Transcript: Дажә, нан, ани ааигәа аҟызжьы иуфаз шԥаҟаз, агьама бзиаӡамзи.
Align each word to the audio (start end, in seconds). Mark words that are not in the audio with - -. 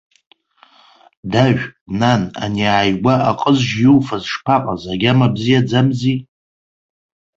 Дажә, 1.31 1.63
нан, 1.99 2.21
ани 2.43 2.63
ааигәа 2.73 3.15
аҟызжьы 3.29 3.79
иуфаз 3.85 4.23
шԥаҟаз, 4.31 4.81
агьама 4.93 5.27
бзиаӡамзи. 5.35 6.17